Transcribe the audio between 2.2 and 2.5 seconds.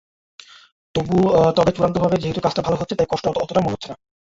যেহেতু